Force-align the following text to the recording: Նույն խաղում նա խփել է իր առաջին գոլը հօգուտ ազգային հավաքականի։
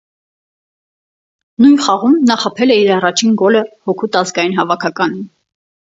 Նույն 1.63 1.75
խաղում 1.87 2.17
նա 2.31 2.37
խփել 2.45 2.75
է 2.77 2.77
իր 2.85 2.89
առաջին 2.95 3.35
գոլը 3.43 3.65
հօգուտ 3.91 4.19
ազգային 4.23 4.61
հավաքականի։ 4.63 5.25